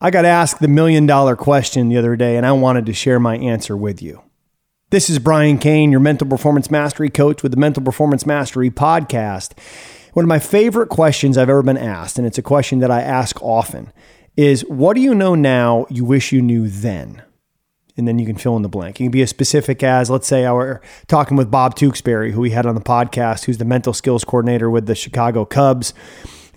[0.00, 3.18] I got asked the million dollar question the other day, and I wanted to share
[3.18, 4.22] my answer with you.
[4.90, 9.58] This is Brian Cain, your mental performance mastery coach with the Mental Performance Mastery podcast.
[10.12, 13.02] One of my favorite questions I've ever been asked, and it's a question that I
[13.02, 13.92] ask often,
[14.36, 17.22] is what do you know now you wish you knew then?
[17.96, 19.00] And then you can fill in the blank.
[19.00, 22.40] You can be as specific as, let's say, I were talking with Bob Tewksbury, who
[22.40, 25.92] we had on the podcast, who's the mental skills coordinator with the Chicago Cubs.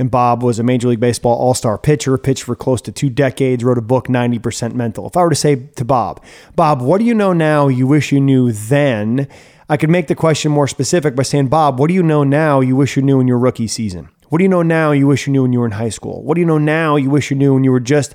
[0.00, 3.10] And Bob was a Major League Baseball all star pitcher, pitched for close to two
[3.10, 5.06] decades, wrote a book, 90% Mental.
[5.06, 6.24] If I were to say to Bob,
[6.56, 9.28] Bob, what do you know now you wish you knew then?
[9.68, 12.60] I could make the question more specific by saying, Bob, what do you know now
[12.60, 14.08] you wish you knew in your rookie season?
[14.30, 16.22] What do you know now you wish you knew when you were in high school?
[16.22, 18.14] What do you know now you wish you knew when you were just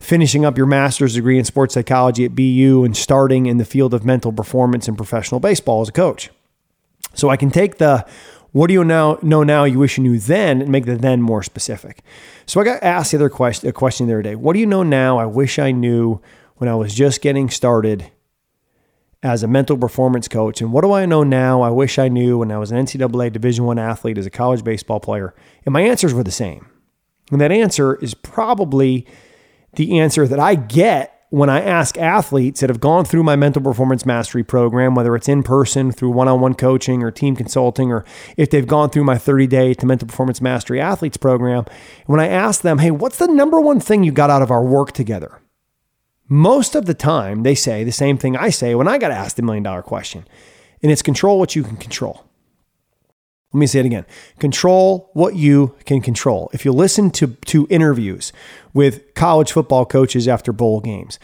[0.00, 3.92] finishing up your master's degree in sports psychology at BU and starting in the field
[3.92, 6.30] of mental performance in professional baseball as a coach?
[7.12, 8.06] So I can take the
[8.52, 11.20] what do you now know now you wish you knew then and make the then
[11.20, 12.02] more specific?
[12.46, 14.34] So I got asked the other question, a question the other day.
[14.34, 16.20] What do you know now I wish I knew
[16.56, 18.10] when I was just getting started
[19.22, 20.60] as a mental performance coach?
[20.60, 23.32] And what do I know now I wish I knew when I was an NCAA
[23.32, 25.34] Division One athlete as a college baseball player?
[25.66, 26.66] And my answers were the same.
[27.30, 29.06] And that answer is probably
[29.74, 33.62] the answer that I get when I ask athletes that have gone through my mental
[33.62, 37.92] performance mastery program, whether it's in person through one on one coaching or team consulting,
[37.92, 38.04] or
[38.36, 41.66] if they've gone through my 30 day to mental performance mastery athletes program,
[42.06, 44.64] when I ask them, hey, what's the number one thing you got out of our
[44.64, 45.40] work together?
[46.28, 49.36] Most of the time, they say the same thing I say when I got asked
[49.36, 50.26] the million dollar question,
[50.82, 52.27] and it's control what you can control.
[53.52, 54.04] Let me say it again.
[54.38, 56.50] Control what you can control.
[56.52, 58.32] If you listen to, to interviews
[58.74, 61.18] with college football coaches after bowl games,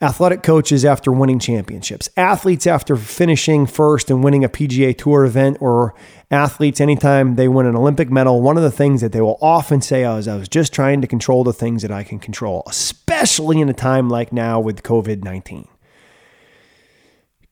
[0.00, 5.58] athletic coaches after winning championships, athletes after finishing first and winning a PGA Tour event,
[5.60, 5.94] or
[6.30, 9.82] athletes anytime they win an Olympic medal, one of the things that they will often
[9.82, 13.60] say is, I was just trying to control the things that I can control, especially
[13.60, 15.68] in a time like now with COVID 19.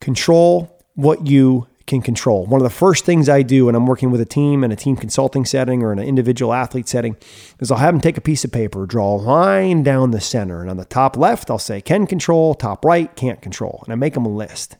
[0.00, 2.46] Control what you can control.
[2.46, 4.76] One of the first things I do when I'm working with a team in a
[4.76, 7.16] team consulting setting or in an individual athlete setting
[7.58, 10.60] is I'll have them take a piece of paper, draw a line down the center.
[10.60, 13.80] And on the top left, I'll say can control, top right, can't control.
[13.84, 14.76] And I make them a list.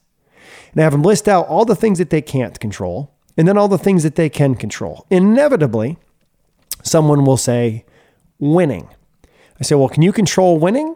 [0.72, 3.59] And I have them list out all the things that they can't control and then
[3.59, 5.06] all the things that they can control.
[5.10, 5.97] Inevitably,
[6.83, 7.84] someone will say
[8.38, 8.88] winning.
[9.60, 10.94] I say, well, can you control winning?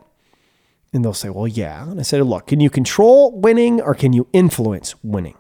[0.93, 1.89] And they'll say, well, yeah.
[1.89, 5.37] And I said, look, can you control winning or can you influence winning?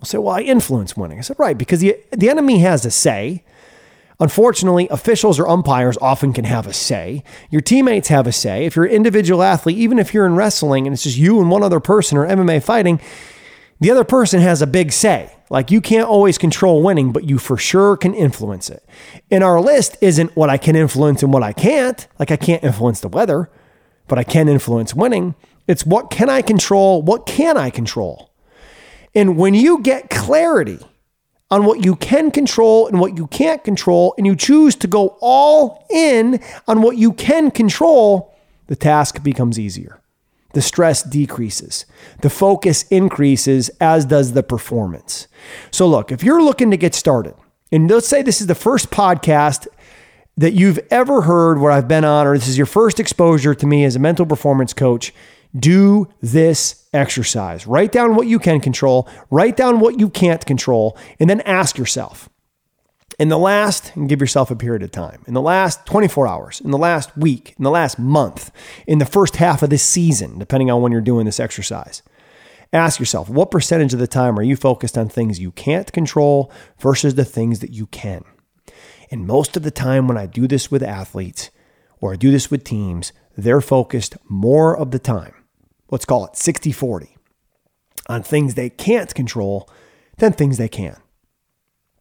[0.00, 1.18] Will say, well, I influence winning.
[1.18, 3.44] I said, right, because the, the enemy has a say.
[4.18, 7.24] Unfortunately, officials or umpires often can have a say.
[7.50, 8.66] Your teammates have a say.
[8.66, 11.50] If you're an individual athlete, even if you're in wrestling and it's just you and
[11.50, 13.00] one other person or MMA fighting,
[13.80, 15.32] the other person has a big say.
[15.48, 18.84] Like you can't always control winning, but you for sure can influence it.
[19.30, 22.06] And our list isn't what I can influence and what I can't.
[22.18, 23.50] Like I can't influence the weather,
[24.06, 25.34] but I can influence winning.
[25.66, 27.00] It's what can I control?
[27.00, 28.29] What can I control?
[29.14, 30.78] And when you get clarity
[31.50, 35.18] on what you can control and what you can't control, and you choose to go
[35.20, 38.36] all in on what you can control,
[38.68, 40.00] the task becomes easier.
[40.52, 41.86] The stress decreases,
[42.22, 45.28] the focus increases, as does the performance.
[45.70, 47.34] So, look, if you're looking to get started,
[47.70, 49.68] and let's say this is the first podcast
[50.36, 53.66] that you've ever heard where I've been on, or this is your first exposure to
[53.66, 55.12] me as a mental performance coach,
[55.58, 57.66] do this exercise.
[57.66, 61.78] Write down what you can control, write down what you can't control, and then ask
[61.78, 62.28] yourself
[63.18, 66.58] in the last, and give yourself a period of time, in the last 24 hours,
[66.58, 68.50] in the last week, in the last month,
[68.86, 72.02] in the first half of this season, depending on when you're doing this exercise.
[72.72, 76.50] Ask yourself, what percentage of the time are you focused on things you can't control
[76.78, 78.24] versus the things that you can?
[79.10, 81.50] And most of the time, when I do this with athletes
[82.00, 85.34] or I do this with teams, they're focused more of the time
[85.90, 87.16] let's call it 60 40
[88.08, 89.68] on things they can't control
[90.18, 90.96] than things they can.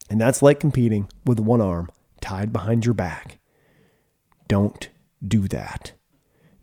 [0.09, 1.89] And that's like competing with one arm
[2.21, 3.39] tied behind your back.
[4.47, 4.89] Don't
[5.25, 5.93] do that.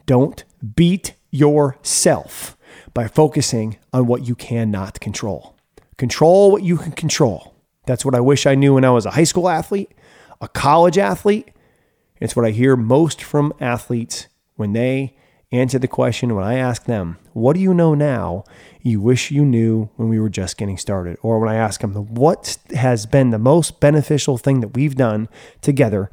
[0.05, 0.45] Don't
[0.75, 2.57] beat yourself
[2.95, 5.57] by focusing on what you cannot control.
[5.97, 7.55] Control what you can control.
[7.87, 9.93] That's what I wish I knew when I was a high school athlete,
[10.41, 11.51] a college athlete.
[12.21, 14.27] It's what I hear most from athletes
[14.57, 15.17] when they
[15.53, 18.45] answer the question when I ask them, What do you know now
[18.83, 21.19] you wish you knew when we were just getting started?
[21.23, 25.29] Or when I ask them, What has been the most beneficial thing that we've done
[25.61, 26.11] together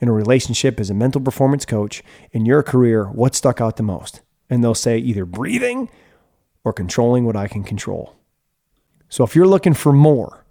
[0.00, 2.02] in a relationship as a mental performance coach
[2.32, 3.06] in your career?
[3.06, 4.20] What stuck out the most?
[4.48, 5.88] And they'll say either breathing
[6.62, 8.14] or controlling what I can control.
[9.08, 10.44] So if you're looking for more,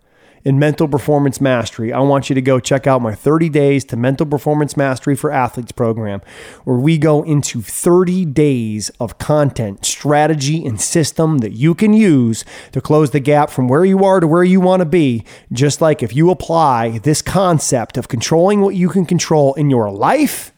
[0.46, 3.98] in mental performance mastery, I want you to go check out my 30 days to
[3.98, 6.22] mental performance mastery for athletes program,
[6.64, 12.46] where we go into 30 days of content, strategy, and system that you can use
[12.74, 15.26] to close the gap from where you are to where you want to be.
[15.52, 19.90] Just like if you apply this concept of controlling what you can control in your
[19.90, 20.52] life,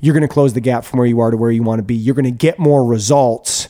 [0.00, 1.84] you're going to close the gap from where you are to where you want to
[1.84, 1.96] be.
[1.96, 3.68] You're going to get more results,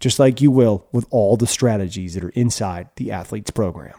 [0.00, 3.92] just like you will with all the strategies that are inside the athletes program.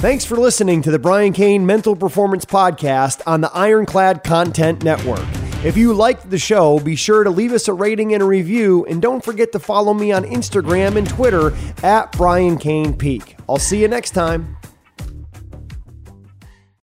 [0.00, 5.24] Thanks for listening to the Brian Cain Mental Performance Podcast on the Ironclad Content Network.
[5.64, 8.84] If you liked the show, be sure to leave us a rating and a review,
[8.84, 13.36] and don't forget to follow me on Instagram and Twitter at Brian Cain Peak.
[13.48, 14.58] I'll see you next time.